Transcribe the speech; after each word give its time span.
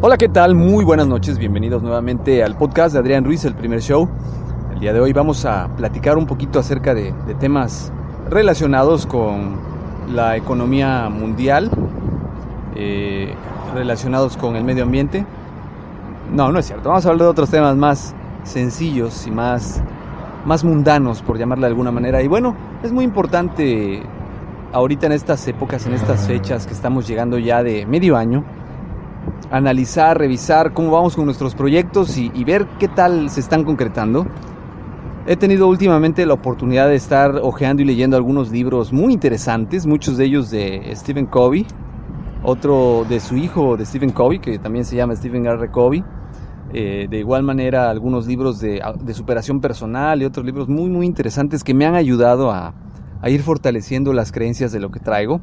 Hola, 0.00 0.16
¿qué 0.16 0.28
tal? 0.28 0.54
Muy 0.54 0.84
buenas 0.84 1.08
noches, 1.08 1.36
bienvenidos 1.36 1.82
nuevamente 1.82 2.44
al 2.44 2.56
podcast 2.56 2.92
de 2.92 3.00
Adrián 3.00 3.24
Ruiz, 3.24 3.44
el 3.44 3.56
primer 3.56 3.80
show. 3.80 4.08
El 4.72 4.78
día 4.78 4.92
de 4.92 5.00
hoy 5.00 5.12
vamos 5.12 5.44
a 5.44 5.68
platicar 5.76 6.16
un 6.16 6.24
poquito 6.24 6.60
acerca 6.60 6.94
de, 6.94 7.12
temas 7.40 7.92
relacionados 8.30 9.04
con 9.06 9.58
la 10.08 10.36
economía 10.36 11.08
mundial, 11.08 11.72
eh, 12.76 13.34
relacionados 13.74 14.36
con 14.36 14.54
el 14.54 14.62
medio 14.62 14.84
ambiente. 14.84 15.26
No, 16.32 16.52
no 16.52 16.60
es 16.60 16.66
cierto, 16.66 16.90
vamos 16.90 17.04
a 17.06 17.08
hablar 17.08 17.24
de 17.24 17.30
otros 17.30 17.50
temas 17.50 17.76
más 17.76 18.14
sencillos 18.44 19.26
y 19.26 19.32
más, 19.32 19.82
más 20.44 20.62
mundanos, 20.62 21.20
por 21.20 21.36
llamarle 21.36 21.62
de 21.62 21.70
alguna 21.70 21.90
manera. 21.90 22.22
Y 22.22 22.28
bueno, 22.28 22.54
es 22.84 22.92
muy 22.92 23.04
importante 23.04 24.04
ahorita 24.74 25.06
en 25.06 25.12
estas 25.12 25.46
épocas, 25.46 25.86
en 25.86 25.94
estas 25.94 26.26
fechas 26.26 26.66
que 26.66 26.74
estamos 26.74 27.06
llegando 27.06 27.38
ya 27.38 27.62
de 27.62 27.86
medio 27.86 28.16
año, 28.16 28.44
analizar, 29.50 30.18
revisar 30.18 30.74
cómo 30.74 30.90
vamos 30.90 31.14
con 31.14 31.24
nuestros 31.26 31.54
proyectos 31.54 32.18
y, 32.18 32.44
ver 32.44 32.66
qué 32.78 32.88
tal 32.88 33.30
se 33.30 33.40
están 33.40 33.64
concretando. 33.64 34.26
He 35.26 35.36
tenido 35.36 35.68
últimamente 35.68 36.26
la 36.26 36.34
oportunidad 36.34 36.88
de 36.88 36.96
estar 36.96 37.36
hojeando 37.40 37.82
y 37.82 37.86
leyendo 37.86 38.16
algunos 38.16 38.50
libros 38.50 38.92
muy 38.92 39.14
interesantes, 39.14 39.86
muchos 39.86 40.18
de 40.18 40.24
ellos 40.26 40.50
de 40.50 40.92
Stephen 40.96 41.26
Covey, 41.26 41.66
otro 42.42 43.06
de 43.08 43.20
su 43.20 43.36
hijo 43.36 43.76
de 43.76 43.86
Stephen 43.86 44.10
Covey, 44.10 44.40
que 44.40 44.58
también 44.58 44.84
se 44.84 44.96
llama 44.96 45.14
Stephen 45.16 45.46
R. 45.46 45.70
Covey. 45.70 46.04
Eh, 46.76 47.06
de 47.08 47.18
igual 47.18 47.44
manera 47.44 47.88
algunos 47.88 48.26
libros 48.26 48.58
de, 48.58 48.82
de 49.00 49.14
superación 49.14 49.60
personal 49.60 50.20
y 50.20 50.24
otros 50.24 50.44
libros 50.44 50.68
muy 50.68 50.90
muy 50.90 51.06
interesantes 51.06 51.62
que 51.62 51.72
me 51.72 51.86
han 51.86 51.94
ayudado 51.94 52.50
a, 52.50 52.74
a 53.24 53.30
ir 53.30 53.42
fortaleciendo 53.42 54.12
las 54.12 54.32
creencias 54.32 54.70
de 54.70 54.80
lo 54.80 54.90
que 54.90 55.00
traigo. 55.00 55.40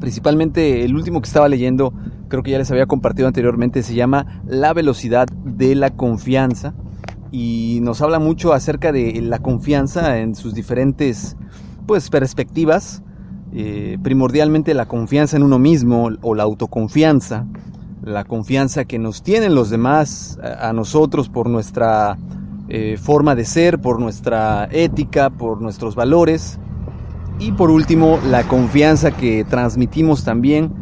Principalmente 0.00 0.84
el 0.84 0.96
último 0.96 1.20
que 1.20 1.28
estaba 1.28 1.48
leyendo, 1.48 1.94
creo 2.26 2.42
que 2.42 2.50
ya 2.50 2.58
les 2.58 2.68
había 2.72 2.86
compartido 2.86 3.28
anteriormente, 3.28 3.84
se 3.84 3.94
llama 3.94 4.42
La 4.44 4.72
velocidad 4.72 5.28
de 5.44 5.76
la 5.76 5.90
confianza. 5.90 6.74
Y 7.30 7.78
nos 7.82 8.02
habla 8.02 8.18
mucho 8.18 8.52
acerca 8.52 8.90
de 8.90 9.20
la 9.22 9.38
confianza 9.38 10.18
en 10.18 10.34
sus 10.34 10.52
diferentes 10.52 11.36
pues 11.86 12.10
perspectivas, 12.10 13.04
eh, 13.52 13.98
primordialmente 14.02 14.74
la 14.74 14.86
confianza 14.86 15.36
en 15.36 15.44
uno 15.44 15.60
mismo 15.60 16.10
o 16.22 16.34
la 16.34 16.42
autoconfianza, 16.42 17.46
la 18.02 18.24
confianza 18.24 18.84
que 18.84 18.98
nos 18.98 19.22
tienen 19.22 19.54
los 19.54 19.70
demás 19.70 20.40
a, 20.42 20.72
nosotros 20.72 21.28
por 21.28 21.48
nuestra 21.48 22.18
eh, 22.68 22.96
forma 23.00 23.36
de 23.36 23.44
ser, 23.44 23.78
por 23.78 24.00
nuestra 24.00 24.68
ética, 24.72 25.30
por 25.30 25.62
nuestros 25.62 25.94
valores 25.94 26.58
y 27.38 27.52
por 27.52 27.70
último, 27.70 28.18
la 28.26 28.44
confianza 28.44 29.10
que 29.10 29.44
transmitimos 29.44 30.24
también 30.24 30.72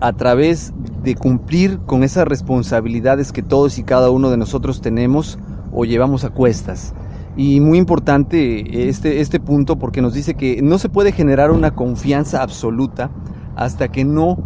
a 0.00 0.12
través 0.12 0.72
de 1.02 1.14
cumplir 1.14 1.80
con 1.80 2.02
esas 2.02 2.26
responsabilidades 2.26 3.32
que 3.32 3.42
todos 3.42 3.78
y 3.78 3.82
cada 3.82 4.10
uno 4.10 4.30
de 4.30 4.36
nosotros 4.36 4.80
tenemos 4.80 5.38
o 5.72 5.84
llevamos 5.84 6.24
a 6.24 6.30
cuestas. 6.30 6.94
Y 7.36 7.60
muy 7.60 7.78
importante 7.78 8.88
este, 8.88 9.20
este 9.20 9.38
punto 9.38 9.78
porque 9.78 10.02
nos 10.02 10.14
dice 10.14 10.34
que 10.34 10.60
no 10.62 10.78
se 10.78 10.88
puede 10.88 11.12
generar 11.12 11.50
una 11.50 11.74
confianza 11.74 12.42
absoluta 12.42 13.10
hasta 13.54 13.88
que 13.88 14.04
no 14.04 14.38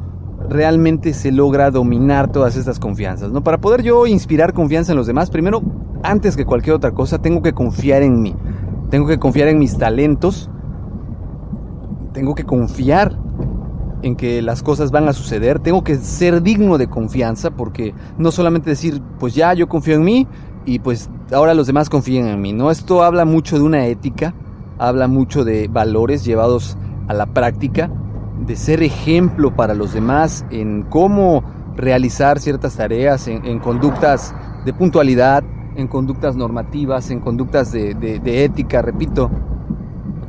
realmente 0.49 1.15
se 1.15 1.33
logra 1.33 1.71
dominar 1.71 2.31
todas 2.33 2.56
estas 2.56 2.78
confianzas. 2.78 3.31
¿no? 3.31 3.43
Para 3.43 3.59
poder 3.59 3.83
yo 3.83 4.06
inspirar 4.06 4.53
confianza 4.53 4.93
en 4.93 4.99
los 4.99 5.06
demás, 5.06 5.31
primero, 5.31 5.62
antes 6.03 6.37
que 6.37 6.45
cualquier 6.45 6.77
otra 6.77 6.91
cosa, 6.91 7.19
tengo 7.19 7.41
que 7.43 7.53
confiar 7.53 8.03
en 8.03 8.21
mí. 8.21 8.34
Tengo 8.91 9.06
que 9.06 9.19
confiar 9.19 9.49
en 9.49 9.59
mis 9.59 9.78
talentos, 9.78 10.51
tengo 12.12 12.34
que 12.34 12.45
confiar 12.45 13.17
en 14.03 14.17
que 14.17 14.43
las 14.43 14.62
cosas 14.62 14.91
van 14.91 15.09
a 15.09 15.12
suceder, 15.12 15.61
tengo 15.61 15.84
que 15.84 15.97
ser 15.97 16.43
digno 16.43 16.77
de 16.77 16.89
confianza 16.89 17.50
porque 17.50 17.95
no 18.19 18.31
solamente 18.33 18.71
decir, 18.71 19.00
pues 19.19 19.34
ya 19.34 19.55
yo 19.55 19.69
confío 19.69 19.95
en 19.95 20.03
mí 20.03 20.27
y 20.65 20.81
pues 20.81 21.09
ahora 21.33 21.55
los 21.55 21.67
demás 21.67 21.89
confíen 21.89 22.27
en 22.27 22.41
mí, 22.41 22.53
no, 22.53 22.71
esto 22.71 23.03
habla 23.03 23.25
mucho 23.25 23.56
de 23.56 23.62
una 23.62 23.87
ética, 23.87 24.34
habla 24.78 25.06
mucho 25.06 25.45
de 25.45 25.69
valores 25.69 26.25
llevados 26.25 26.77
a 27.09 27.15
la 27.15 27.27
práctica, 27.27 27.91
de 28.45 28.56
ser 28.56 28.83
ejemplo 28.83 29.55
para 29.55 29.75
los 29.75 29.93
demás 29.93 30.45
en 30.51 30.83
cómo 30.83 31.45
realizar 31.77 32.41
ciertas 32.41 32.77
tareas, 32.77 33.28
en, 33.28 33.59
conductas 33.61 34.34
de 34.65 34.75
puntualidad, 34.75 35.45
en 35.77 35.87
conductas 35.87 36.37
normativas, 36.37 37.11
en 37.11 37.21
conductas 37.21 37.72
de 37.72 38.45
ética, 38.45 38.83
repito, 38.83 39.31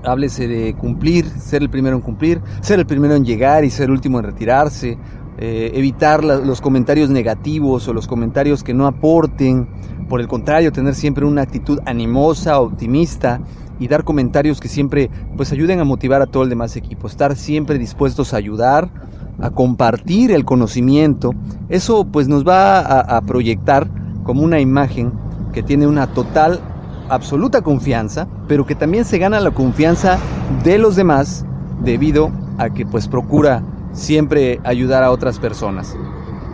háblese 0.06 0.48
de 0.48 0.74
cumplir, 0.76 1.26
ser 1.26 1.62
el 1.62 1.70
primero 1.70 1.96
en 1.96 2.02
cumplir, 2.02 2.42
ser 2.62 2.80
el 2.80 2.86
primero 2.86 3.16
en 3.16 3.26
llegar 3.26 3.64
y 3.64 3.70
ser 3.70 3.86
el 3.86 3.92
último 3.92 4.20
en 4.20 4.26
retirarse, 4.26 4.98
eh, 5.38 5.72
evitar 5.74 6.24
los 6.24 6.62
comentarios 6.62 7.10
negativos 7.10 7.88
o 7.88 7.94
los 7.94 8.08
comentarios 8.08 8.64
que 8.64 8.74
no 8.74 8.86
aporten, 8.86 9.68
por 10.08 10.22
el 10.22 10.28
contrario, 10.28 10.72
tener 10.72 10.94
siempre 10.96 11.26
una 11.26 11.42
actitud 11.42 11.80
animosa, 11.86 12.60
optimista 12.60 13.42
y 13.80 13.88
dar 13.88 14.04
comentarios 14.04 14.60
que 14.60 14.68
siempre 14.68 15.10
pues 15.36 15.52
ayuden 15.52 15.80
a 15.80 15.84
motivar 15.84 16.22
a 16.22 16.28
todo 16.28 16.44
el 16.44 16.50
demás 16.50 16.76
equipo, 16.76 17.08
estar 17.08 17.36
siempre 17.36 17.80
dispuestos 17.80 18.34
a 18.34 18.38
ayudar, 18.38 18.90
a 19.40 19.50
compartir 19.50 20.32
el 20.32 20.46
conocimiento, 20.46 21.32
eso 21.70 22.06
pues 22.06 22.28
nos 22.28 22.48
va 22.48 22.80
a, 22.80 23.18
a 23.18 23.22
proyectar 23.22 23.90
como 24.24 24.44
una 24.44 24.60
imagen 24.60 25.12
que 25.52 25.64
tiene 25.64 25.88
una 25.88 26.08
total 26.08 26.60
absoluta 27.14 27.62
confianza, 27.62 28.28
pero 28.48 28.66
que 28.66 28.76
también 28.76 29.06
se 29.06 29.18
gana 29.18 29.40
la 29.40 29.52
confianza 29.52 30.18
de 30.64 30.78
los 30.78 30.96
demás 30.96 31.46
debido 31.84 32.32
a 32.58 32.70
que 32.70 32.86
pues 32.86 33.08
procura 33.08 33.64
siempre 33.92 34.60
ayudar 34.64 35.04
a 35.04 35.12
otras 35.12 35.40
personas. 35.40 35.96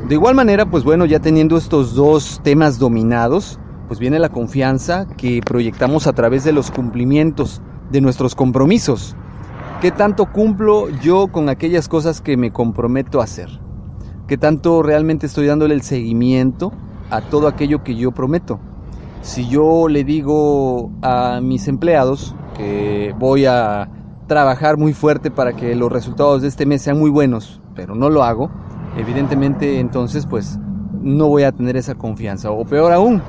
De 0.08 0.16
igual 0.16 0.36
manera, 0.36 0.66
pues 0.66 0.84
bueno, 0.84 1.06
ya 1.06 1.20
teniendo 1.20 1.58
estos 1.58 1.94
dos 1.94 2.42
temas 2.44 2.80
dominados, 2.80 3.60
pues 3.88 4.00
viene 4.00 4.20
la 4.20 4.30
confianza 4.30 5.08
que 5.18 5.42
proyectamos 5.44 6.08
a 6.08 6.14
través 6.14 6.44
de 6.44 6.52
los 6.52 6.72
cumplimientos 6.72 7.62
de 7.92 8.02
nuestros 8.02 8.36
compromisos. 8.36 9.16
¿Qué 9.82 9.92
tanto 9.92 10.32
cumplo 10.32 10.90
yo 11.02 11.28
con 11.28 11.50
aquellas 11.50 11.88
cosas 11.88 12.22
que 12.22 12.38
me 12.38 12.52
comprometo 12.52 13.22
a 13.22 13.24
hacer? 13.24 13.50
¿Qué 14.28 14.38
tanto 14.38 14.84
realmente 14.84 15.26
estoy 15.26 15.48
dándole 15.48 15.74
el 15.74 15.82
seguimiento 15.82 16.72
a 17.10 17.22
todo 17.22 17.48
aquello 17.48 17.84
que 17.84 17.96
yo 17.96 18.12
prometo? 18.12 18.60
Si 19.22 19.48
yo 19.48 19.88
le 19.88 20.04
digo 20.04 20.92
a 21.02 21.40
mis 21.42 21.68
empleados 21.68 22.36
que 22.56 23.14
voy 23.18 23.46
a 23.46 23.90
trabajar 24.28 24.78
muy 24.78 24.94
fuerte 24.94 25.32
para 25.32 25.54
que 25.54 25.76
los 25.76 25.92
resultados 25.92 26.42
de 26.42 26.48
este 26.48 26.66
mes 26.66 26.82
sean 26.82 27.00
muy 27.00 27.10
buenos, 27.10 27.62
pero 27.76 27.96
no 27.96 28.10
lo 28.10 28.24
hago, 28.24 28.50
evidentemente 28.98 29.80
entonces 29.80 30.26
pues 30.26 30.60
no 31.02 31.28
voy 31.28 31.44
a 31.44 31.52
tener 31.52 31.78
esa 31.78 31.96
confianza. 31.96 32.52
O 32.52 32.66
peor 32.66 32.92
aún, 32.92 33.22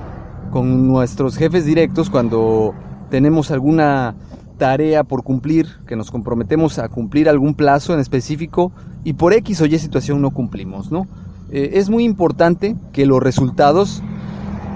con 0.50 0.88
nuestros 0.88 1.36
jefes 1.36 1.64
directos 1.64 2.10
cuando 2.10 2.74
tenemos 3.08 3.50
alguna 3.50 4.14
tarea 4.58 5.04
por 5.04 5.22
cumplir, 5.22 5.66
que 5.86 5.96
nos 5.96 6.10
comprometemos 6.10 6.78
a 6.78 6.88
cumplir 6.88 7.28
algún 7.28 7.54
plazo 7.54 7.94
en 7.94 8.00
específico 8.00 8.72
y 9.04 9.14
por 9.14 9.32
X 9.32 9.62
o 9.62 9.66
Y 9.66 9.78
situación 9.78 10.20
no 10.20 10.30
cumplimos, 10.30 10.92
¿no? 10.92 11.06
Eh, 11.50 11.70
es 11.74 11.88
muy 11.88 12.04
importante 12.04 12.76
que 12.92 13.06
los 13.06 13.22
resultados 13.22 14.02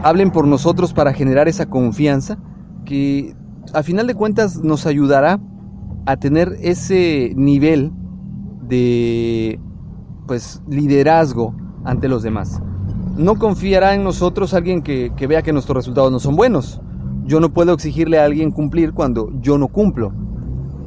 hablen 0.05 0.31
por 0.31 0.47
nosotros 0.47 0.93
para 0.93 1.15
generar 1.15 1.49
esa 1.49 1.65
confianza 1.65 2.37
que 2.85 3.35
a 3.73 3.83
final 3.83 4.07
de 4.07 4.15
cuentas 4.15 4.63
nos 4.63 4.85
ayudará 4.85 5.41
a 6.05 6.19
tener 6.19 6.59
ese 6.61 7.33
nivel 7.37 7.91
de 8.69 9.59
pues 10.27 10.63
liderazgo 10.69 11.55
ante 11.85 12.09
los 12.09 12.23
demás. 12.23 12.61
No 13.17 13.37
confiará 13.37 13.95
en 13.95 14.05
nosotros 14.05 14.53
alguien 14.53 14.83
que, 14.83 15.11
que 15.17 15.27
vea 15.27 15.41
que 15.41 15.55
nuestros 15.55 15.77
resultados 15.77 16.13
no 16.13 16.21
son 16.21 16.37
buenos. 16.37 16.83
Yo 17.25 17.41
no 17.41 17.55
puedo 17.55 17.73
exigirle 17.73 18.19
a 18.19 18.27
alguien 18.27 18.51
cumplir 18.51 18.93
cuando 18.93 19.31
yo 19.41 19.57
no 19.57 19.69
cumplo. 19.69 20.13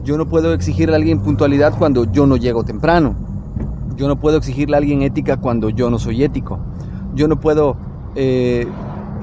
Yo 0.04 0.20
no 0.20 0.30
puedo 0.30 0.54
exigirle 0.54 0.94
a 0.94 0.98
alguien 0.98 1.22
puntualidad 1.22 1.76
cuando 1.80 2.04
yo 2.04 2.28
no 2.28 2.38
llego 2.38 2.64
temprano. 2.64 3.16
Yo 3.96 4.08
no 4.08 4.20
puedo 4.20 4.38
exigirle 4.38 4.76
a 4.76 4.78
alguien 4.78 5.02
ética 5.02 5.38
cuando 5.38 5.72
yo 5.72 5.90
no 5.90 5.98
soy 5.98 6.24
ético. 6.24 6.60
Yo 7.16 7.28
no 7.28 7.40
puedo 7.40 7.78
eh, 8.14 8.68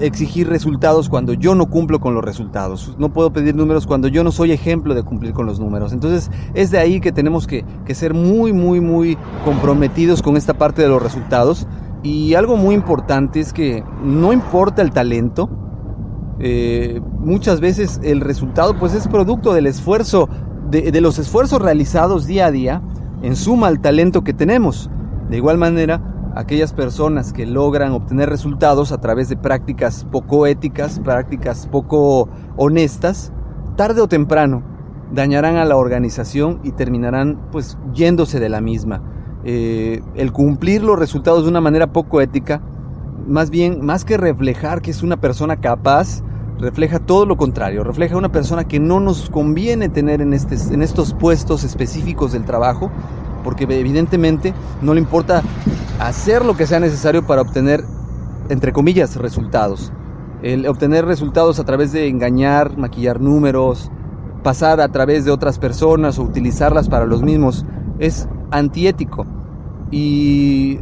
exigir 0.00 0.48
resultados 0.48 1.08
cuando 1.08 1.32
yo 1.32 1.54
no 1.54 1.66
cumplo 1.66 2.00
con 2.00 2.14
los 2.14 2.24
resultados. 2.24 2.94
No 2.98 3.12
puedo 3.12 3.32
pedir 3.32 3.54
números 3.54 3.86
cuando 3.86 4.08
yo 4.08 4.24
no 4.24 4.32
soy 4.32 4.52
ejemplo 4.52 4.94
de 4.94 5.02
cumplir 5.02 5.32
con 5.32 5.46
los 5.46 5.60
números. 5.60 5.92
Entonces 5.92 6.30
es 6.54 6.70
de 6.70 6.78
ahí 6.78 7.00
que 7.00 7.12
tenemos 7.12 7.46
que, 7.46 7.64
que 7.84 7.94
ser 7.94 8.14
muy, 8.14 8.52
muy, 8.52 8.80
muy 8.80 9.16
comprometidos 9.44 10.22
con 10.22 10.36
esta 10.36 10.54
parte 10.54 10.82
de 10.82 10.88
los 10.88 11.02
resultados. 11.02 11.66
Y 12.02 12.34
algo 12.34 12.56
muy 12.56 12.74
importante 12.74 13.40
es 13.40 13.52
que 13.52 13.82
no 14.02 14.32
importa 14.32 14.82
el 14.82 14.90
talento, 14.90 15.48
eh, 16.38 17.00
muchas 17.18 17.60
veces 17.60 18.00
el 18.02 18.20
resultado 18.20 18.78
pues 18.78 18.92
es 18.92 19.08
producto 19.08 19.54
del 19.54 19.66
esfuerzo, 19.66 20.28
de, 20.70 20.90
de, 20.90 21.00
los 21.00 21.18
esfuerzos 21.18 21.62
realizados 21.62 22.26
día 22.26 22.46
a 22.46 22.50
día, 22.50 22.82
en 23.22 23.36
suma 23.36 23.68
al 23.68 23.80
talento 23.80 24.22
que 24.24 24.34
tenemos. 24.34 24.90
De 25.30 25.38
igual 25.38 25.56
manera, 25.56 26.13
aquellas 26.34 26.72
personas 26.72 27.32
que 27.32 27.46
logran 27.46 27.92
obtener 27.92 28.28
resultados 28.28 28.92
a 28.92 29.00
través 29.00 29.28
de 29.28 29.36
prácticas 29.36 30.04
poco 30.10 30.46
éticas, 30.46 31.00
prácticas 31.00 31.66
poco 31.66 32.28
honestas, 32.56 33.32
tarde 33.76 34.00
o 34.00 34.08
temprano 34.08 34.62
dañarán 35.12 35.56
a 35.56 35.64
la 35.64 35.76
organización 35.76 36.60
y 36.64 36.72
terminarán 36.72 37.38
pues 37.52 37.78
yéndose 37.92 38.40
de 38.40 38.48
la 38.48 38.60
misma. 38.60 39.02
Eh, 39.44 40.02
el 40.14 40.32
cumplir 40.32 40.82
los 40.82 40.98
resultados 40.98 41.44
de 41.44 41.50
una 41.50 41.60
manera 41.60 41.92
poco 41.92 42.20
ética 42.20 42.62
más 43.26 43.50
bien, 43.50 43.84
más 43.84 44.04
que 44.04 44.16
reflejar 44.16 44.82
que 44.82 44.90
es 44.90 45.02
una 45.02 45.16
persona 45.16 45.56
capaz, 45.56 46.22
refleja 46.58 46.98
todo 46.98 47.26
lo 47.26 47.36
contrario, 47.36 47.84
refleja 47.84 48.16
una 48.16 48.30
persona 48.30 48.64
que 48.64 48.80
no 48.80 49.00
nos 49.00 49.30
conviene 49.30 49.88
tener 49.88 50.20
en, 50.20 50.34
este, 50.34 50.56
en 50.72 50.82
estos 50.82 51.14
puestos 51.14 51.64
específicos 51.64 52.32
del 52.32 52.44
trabajo, 52.44 52.90
porque 53.42 53.64
evidentemente 53.64 54.54
no 54.82 54.94
le 54.94 55.00
importa 55.00 55.42
hacer 55.98 56.44
lo 56.44 56.56
que 56.56 56.66
sea 56.66 56.80
necesario 56.80 57.26
para 57.26 57.42
obtener, 57.42 57.84
entre 58.48 58.72
comillas, 58.72 59.16
resultados. 59.16 59.92
El 60.42 60.66
obtener 60.66 61.06
resultados 61.06 61.58
a 61.58 61.64
través 61.64 61.92
de 61.92 62.08
engañar, 62.08 62.76
maquillar 62.76 63.20
números, 63.20 63.90
pasar 64.42 64.80
a 64.80 64.88
través 64.88 65.24
de 65.24 65.30
otras 65.30 65.58
personas 65.58 66.18
o 66.18 66.22
utilizarlas 66.22 66.88
para 66.88 67.06
los 67.06 67.22
mismos, 67.22 67.64
es 67.98 68.28
antiético. 68.50 69.26
Y 69.90 70.78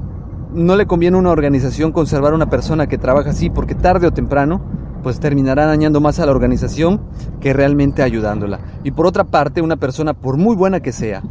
no 0.53 0.77
le 0.77 0.87
conviene 0.87 1.17
a 1.17 1.21
una 1.21 1.31
organización 1.31 1.93
conservar 1.93 2.33
a 2.33 2.37
una 2.37 2.51
persona 2.51 2.87
que 2.87 2.99
trabaja 2.99 3.31
así 3.31 3.51
porque 3.51 3.75
tarde 3.75 4.07
o 4.07 4.13
temprano 4.13 4.61
pues 5.03 5.19
terminará 5.19 5.67
dañando 5.67 6.01
más 6.01 6.21
a 6.21 6.27
la 6.27 6.33
organización 6.33 7.01
que 7.41 7.53
realmente 7.53 8.03
ayudándola. 8.03 8.61
Y 8.85 8.93
por 8.93 9.07
otra 9.07 9.25
parte, 9.25 9.61
una 9.61 9.77
persona, 9.77 10.15
por 10.15 10.37
muy 10.37 10.55
buena 10.55 10.81
que 10.81 10.93
sea, 10.93 11.23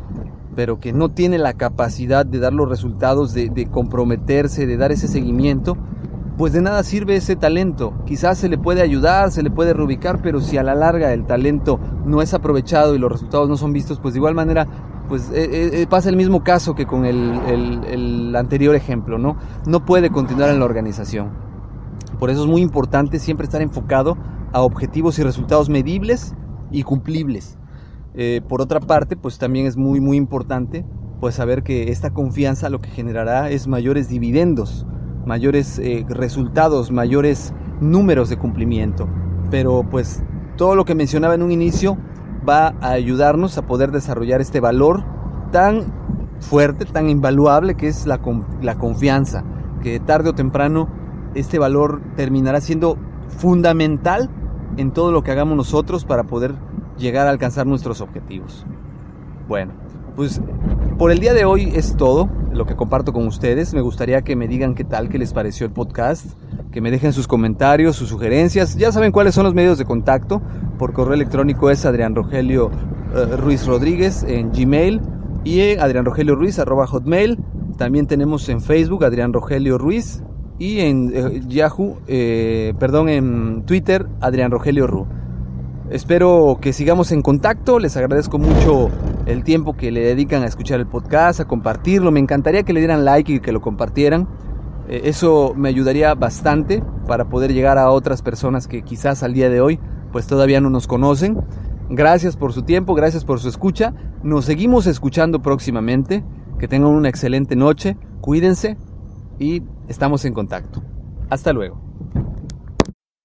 pero 0.56 0.80
que 0.80 0.94
no 0.94 1.09
tiene 1.09 1.38
la 1.38 1.53
capacidad 1.53 2.25
de 2.25 2.39
dar 2.39 2.53
los 2.53 2.68
resultados, 2.68 3.33
de, 3.33 3.68
comprometerse, 3.71 4.65
de 4.65 4.77
dar 4.77 4.92
ese 4.92 5.07
seguimiento, 5.07 5.77
pues 6.38 6.53
de 6.53 6.62
nada 6.62 6.83
sirve 6.83 7.15
ese 7.15 7.36
talento. 7.36 7.94
Quizás 8.06 8.38
se 8.38 8.50
le 8.50 8.57
puede 8.57 8.81
ayudar, 8.81 9.31
se 9.31 9.44
le 9.44 9.51
puede 9.51 9.74
reubicar, 9.74 10.21
pero 10.21 10.42
si 10.42 10.57
a 10.57 10.63
la 10.63 10.75
larga 10.75 11.13
el 11.13 11.25
talento 11.25 11.80
no 12.06 12.21
es 12.21 12.33
aprovechado 12.33 12.95
y 12.95 13.00
los 13.00 13.12
resultados 13.12 13.48
no 13.48 13.57
son 13.57 13.74
vistos, 13.74 14.00
pues 14.00 14.13
de 14.13 14.19
igual 14.19 14.36
manera 14.36 14.68
pues 15.07 15.30
eh, 15.33 15.81
eh, 15.81 15.88
pasa 15.89 16.09
el 16.09 16.15
mismo 16.15 16.42
caso 16.42 16.74
que 16.74 16.86
con 16.86 17.06
el, 17.06 17.38
el, 17.86 18.33
anterior 18.33 18.75
ejemplo, 18.75 19.18
¿no? 19.18 19.36
No 19.65 19.83
puede 19.83 20.09
continuar 20.09 20.50
en 20.51 20.59
la 20.59 20.65
organización. 20.65 21.31
Por 22.18 22.30
eso 22.30 22.44
es 22.44 22.48
muy 22.48 22.62
importante 22.62 23.19
siempre 23.19 23.44
estar 23.44 23.62
enfocado 23.62 24.18
a 24.53 24.62
objetivos 24.62 25.19
y 25.19 25.24
resultados 25.24 25.69
medibles 25.69 26.33
y 26.71 26.83
cumplibles. 26.83 27.57
Eh, 28.13 28.42
por 28.48 28.62
otra 28.62 28.80
parte, 28.80 29.16
pues 29.16 29.38
también 29.38 29.66
es 29.66 29.78
muy, 29.78 30.00
muy 30.00 30.18
importante 30.18 30.86
pues 31.19 31.36
saber 31.36 31.62
que 31.63 31.92
esta 31.92 32.10
confianza 32.10 32.69
lo 32.69 32.81
que 32.81 32.90
generará 32.90 33.52
es 33.52 33.68
mayores 33.68 34.10
dividendos, 34.10 34.88
mayores 35.25 35.78
eh, 35.78 36.04
resultados, 36.10 36.92
mayores 36.92 37.54
números 37.80 38.30
de 38.30 38.38
cumplimiento. 38.38 39.08
Pero 39.52 39.84
pues 39.90 40.24
todo 40.58 40.75
lo 40.75 40.84
que 40.84 40.96
mencionaba 40.96 41.36
en 41.36 41.44
un 41.44 41.52
inicio 41.52 41.98
va 42.48 42.74
a 42.81 42.92
ayudarnos 42.92 43.58
a 43.58 43.68
poder 43.68 43.92
desarrollar 43.92 44.42
este 44.42 44.60
valor 44.60 45.04
tan 45.52 45.94
fuerte, 46.40 46.86
tan 46.86 47.10
invaluable 47.10 47.75
que 47.75 47.88
es 47.88 48.08
la, 48.08 48.19
la 48.62 48.75
confianza, 48.75 49.44
que 49.84 50.00
tarde 50.00 50.30
o 50.30 50.34
temprano 50.34 50.90
este 51.36 51.60
valor 51.60 52.02
terminará 52.16 52.62
siendo 52.62 52.98
fundamental 53.30 54.30
en 54.78 54.92
todo 54.92 55.12
lo 55.12 55.24
que 55.24 55.31
hagamos 55.31 55.56
nosotros 55.56 56.04
para 56.04 56.24
poder 56.24 56.56
llegar 57.01 57.27
a 57.27 57.31
alcanzar 57.31 57.68
nuestros 57.68 58.00
objetivos. 58.00 58.65
Bueno, 59.48 59.74
pues 60.15 60.42
por 60.98 61.12
el 61.12 61.19
día 61.19 61.33
de 61.33 61.45
hoy 61.45 61.71
es 61.75 61.98
todo 61.98 62.30
lo 62.53 62.65
que 62.65 62.75
comparto 62.75 63.12
con 63.12 63.27
ustedes. 63.27 63.74
Me 63.74 63.81
gustaría 63.81 64.21
que 64.21 64.36
me 64.36 64.48
digan 64.48 64.75
qué 64.75 64.83
tal, 64.83 65.09
qué 65.09 65.18
les 65.18 65.33
pareció 65.33 65.65
el 65.65 65.74
podcast, 65.74 66.25
que 66.71 66.81
me 66.81 66.92
dejen 66.92 67.12
sus 67.12 67.27
comentarios, 67.27 67.95
sus 67.95 68.09
sugerencias. 68.09 68.75
Ya 68.77 68.92
saben 68.92 69.12
cuáles 69.12 69.36
son 69.36 69.45
los 69.45 69.53
medios 69.53 69.77
de 69.77 69.86
contacto. 69.86 70.42
Por 70.77 70.94
correo 70.94 71.13
electrónico 71.13 71.69
es 71.69 71.86
Adrián 71.86 72.15
Rogelio 72.15 72.68
uh, 72.68 73.36
Ruiz 73.38 73.65
Rodríguez 73.65 74.24
en 74.24 74.51
Gmail 74.51 75.01
y 75.44 75.77
Adrián 75.77 76.06
Rogelio 76.06 76.36
Ruiz 76.36 76.59
arroba 76.59 76.88
hotmail. 76.88 77.39
También 77.77 78.06
tenemos 78.06 78.48
en 78.50 78.62
Facebook 78.62 79.03
Adrián 79.03 79.33
Rogelio 79.33 79.77
Ruiz 79.77 80.24
y 80.59 80.81
en 80.81 81.12
eh, 81.13 81.41
Yahoo, 81.48 81.98
eh, 82.08 82.74
perdón, 82.77 83.10
en 83.10 83.63
Twitter 83.65 84.05
Adrián 84.20 84.51
Rogelio 84.51 84.86
Ru. 84.86 85.08
Espero 85.91 86.57
que 86.62 86.71
sigamos 86.71 87.12
en 87.12 87.21
contacto, 87.21 87.77
les 87.77 87.98
agradezco 87.98 88.38
mucho 88.39 88.89
el 89.25 89.43
tiempo 89.43 89.75
que 89.75 89.91
le 89.91 90.00
dedican 90.00 90.41
a 90.41 90.45
escuchar 90.45 90.79
el 90.79 90.88
podcast, 90.88 91.41
a 91.41 91.50
compartirlo, 91.50 92.12
me 92.12 92.21
encantaría 92.21 92.63
que 92.63 92.71
le 92.71 92.79
dieran 92.79 93.03
like 93.03 93.33
y 93.33 93.39
que 93.41 93.51
lo 93.51 93.60
compartieran. 93.60 94.25
Eh, 94.88 95.01
eso 95.03 95.53
me 95.53 95.67
ayudaría 95.67 96.13
bastante 96.13 96.81
para 97.07 97.27
poder 97.27 97.51
llegar 97.51 97.77
a 97.77 97.91
otras 97.91 98.21
personas 98.21 98.69
que 98.69 98.83
quizás 98.83 99.21
al 99.21 99.33
día 99.33 99.50
de 99.50 99.60
hoy 99.60 99.81
pues 100.13 100.27
todavía 100.27 100.62
no 100.62 100.69
nos 100.69 100.88
conocen. 100.88 101.41
Gracias 101.89 102.38
por 102.38 102.53
su 102.53 102.63
tiempo, 102.63 102.95
gracias 102.95 103.25
por 103.25 103.41
su 103.41 103.50
escucha. 103.50 103.93
Nos 104.24 104.45
seguimos 104.45 104.88
escuchando 104.88 105.41
próximamente. 105.41 106.24
Que 106.57 106.69
tengan 106.69 106.91
una 106.91 107.10
excelente 107.10 107.57
noche, 107.57 107.98
cuídense 108.21 108.77
y 109.39 109.62
estamos 109.89 110.24
en 110.24 110.33
contacto. 110.33 110.81
Hasta 111.29 111.51
luego. 111.51 111.81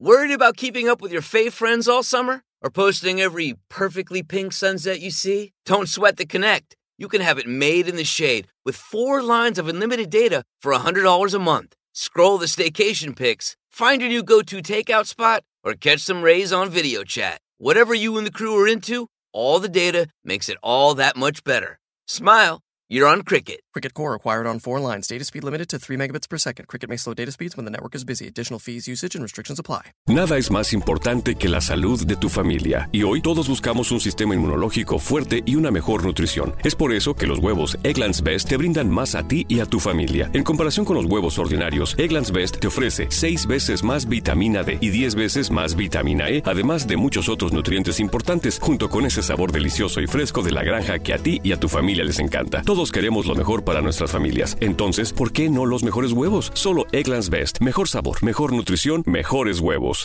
Worried 0.00 0.34
about 0.34 0.56
keeping 0.56 0.88
up 0.88 1.00
with 1.00 1.12
your 1.12 1.22
fave 1.22 1.52
friends 1.52 1.86
all 1.86 2.02
summer? 2.02 2.42
Or 2.66 2.70
posting 2.70 3.20
every 3.20 3.54
perfectly 3.68 4.24
pink 4.24 4.52
sunset 4.52 5.00
you 5.00 5.12
see? 5.12 5.52
Don't 5.66 5.88
sweat 5.88 6.16
the 6.16 6.26
connect. 6.26 6.74
You 6.98 7.06
can 7.06 7.20
have 7.20 7.38
it 7.38 7.46
made 7.46 7.86
in 7.86 7.94
the 7.94 8.02
shade 8.02 8.48
with 8.64 8.74
four 8.74 9.22
lines 9.22 9.56
of 9.56 9.68
unlimited 9.68 10.10
data 10.10 10.42
for 10.58 10.72
$100 10.72 11.32
a 11.32 11.38
month. 11.38 11.76
Scroll 11.92 12.38
the 12.38 12.46
staycation 12.46 13.14
pics, 13.14 13.54
find 13.70 14.00
your 14.00 14.10
new 14.10 14.24
go 14.24 14.42
to 14.42 14.56
takeout 14.56 15.06
spot, 15.06 15.44
or 15.62 15.74
catch 15.74 16.00
some 16.00 16.22
rays 16.22 16.52
on 16.52 16.68
video 16.68 17.04
chat. 17.04 17.40
Whatever 17.58 17.94
you 17.94 18.18
and 18.18 18.26
the 18.26 18.32
crew 18.32 18.60
are 18.60 18.66
into, 18.66 19.06
all 19.32 19.60
the 19.60 19.68
data 19.68 20.08
makes 20.24 20.48
it 20.48 20.58
all 20.60 20.92
that 20.96 21.14
much 21.16 21.44
better. 21.44 21.78
Smile. 22.08 22.62
You're 22.88 23.08
on 23.08 23.22
Cricket. 23.22 23.62
Cricket 23.72 23.94
Core 23.94 24.12
required 24.12 24.46
on 24.46 24.60
four 24.60 24.78
lines. 24.78 25.08
Data 25.08 25.24
speed 25.24 25.42
limited 25.42 25.68
to 25.70 25.78
3 25.80 25.96
megabits 25.96 26.28
per 26.28 26.38
second. 26.38 26.66
Cricket 26.68 26.88
may 26.88 26.96
slow 26.96 27.14
data 27.14 27.32
speeds 27.32 27.56
when 27.56 27.64
the 27.64 27.70
network 27.70 27.96
is 27.96 28.04
busy. 28.04 28.28
Additional 28.28 28.60
fees, 28.60 28.86
usage, 28.86 29.16
and 29.16 29.24
restrictions 29.24 29.58
apply. 29.58 29.92
Nada 30.06 30.38
es 30.38 30.52
más 30.52 30.72
importante 30.72 31.34
que 31.34 31.48
la 31.48 31.60
salud 31.60 32.06
de 32.06 32.14
tu 32.14 32.28
familia. 32.28 32.88
Y 32.92 33.02
hoy 33.02 33.22
todos 33.22 33.48
buscamos 33.48 33.90
un 33.90 33.98
sistema 33.98 34.36
inmunológico 34.36 35.00
fuerte 35.00 35.42
y 35.44 35.56
una 35.56 35.72
mejor 35.72 36.04
nutrición. 36.04 36.54
Es 36.62 36.76
por 36.76 36.92
eso 36.92 37.14
que 37.14 37.26
los 37.26 37.40
huevos 37.40 37.76
Egglands 37.82 38.22
Best 38.22 38.48
te 38.48 38.56
brindan 38.56 38.88
más 38.88 39.16
a 39.16 39.26
ti 39.26 39.46
y 39.48 39.58
a 39.58 39.66
tu 39.66 39.80
familia. 39.80 40.30
En 40.32 40.44
comparación 40.44 40.86
con 40.86 40.94
los 40.94 41.06
huevos 41.06 41.40
ordinarios, 41.40 41.98
Egglands 41.98 42.30
Best 42.30 42.60
te 42.60 42.68
ofrece 42.68 43.08
6 43.10 43.48
veces 43.48 43.82
más 43.82 44.08
vitamina 44.08 44.62
D 44.62 44.78
y 44.80 44.90
10 44.90 45.16
veces 45.16 45.50
más 45.50 45.74
vitamina 45.74 46.30
E, 46.30 46.40
además 46.46 46.86
de 46.86 46.96
muchos 46.96 47.28
otros 47.28 47.52
nutrientes 47.52 47.98
importantes, 47.98 48.60
junto 48.60 48.88
con 48.88 49.06
ese 49.06 49.24
sabor 49.24 49.50
delicioso 49.50 50.00
y 50.00 50.06
fresco 50.06 50.40
de 50.42 50.52
la 50.52 50.62
granja 50.62 51.00
que 51.00 51.12
a 51.12 51.18
ti 51.18 51.40
y 51.42 51.50
a 51.50 51.58
tu 51.58 51.68
familia 51.68 52.04
les 52.04 52.20
encanta. 52.20 52.62
Todo 52.76 52.82
Todos 52.82 52.92
queremos 52.92 53.24
lo 53.24 53.34
mejor 53.34 53.64
para 53.64 53.80
nuestras 53.80 54.10
familias. 54.10 54.58
Entonces, 54.60 55.10
¿por 55.10 55.32
qué 55.32 55.48
no 55.48 55.64
los 55.64 55.82
mejores 55.82 56.12
huevos? 56.12 56.50
Solo 56.52 56.84
Eggland's 56.92 57.30
Best. 57.30 57.62
Mejor 57.62 57.88
sabor, 57.88 58.22
mejor 58.22 58.52
nutrición, 58.52 59.02
mejores 59.06 59.60
huevos. 59.60 60.04